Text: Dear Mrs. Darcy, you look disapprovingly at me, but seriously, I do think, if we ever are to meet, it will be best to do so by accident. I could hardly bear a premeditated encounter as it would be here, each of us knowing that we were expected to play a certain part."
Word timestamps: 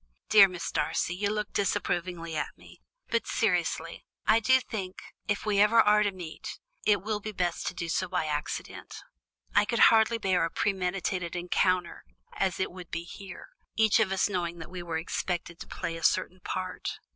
Dear 0.29 0.47
Mrs. 0.49 0.73
Darcy, 0.73 1.13
you 1.15 1.29
look 1.29 1.53
disapprovingly 1.53 2.35
at 2.35 2.57
me, 2.57 2.81
but 3.11 3.27
seriously, 3.27 4.03
I 4.25 4.39
do 4.39 4.59
think, 4.59 4.99
if 5.27 5.45
we 5.45 5.59
ever 5.61 5.79
are 5.79 6.01
to 6.01 6.11
meet, 6.11 6.57
it 6.87 7.03
will 7.03 7.19
be 7.19 7.31
best 7.31 7.67
to 7.67 7.75
do 7.75 7.87
so 7.87 8.07
by 8.09 8.25
accident. 8.25 9.03
I 9.53 9.63
could 9.65 9.91
hardly 9.93 10.17
bear 10.17 10.43
a 10.43 10.49
premeditated 10.49 11.35
encounter 11.35 12.03
as 12.33 12.59
it 12.59 12.71
would 12.71 12.89
be 12.89 13.03
here, 13.03 13.49
each 13.75 13.99
of 13.99 14.11
us 14.11 14.27
knowing 14.27 14.57
that 14.57 14.71
we 14.71 14.81
were 14.81 14.97
expected 14.97 15.59
to 15.59 15.67
play 15.67 15.95
a 15.95 16.03
certain 16.03 16.39
part." 16.39 16.97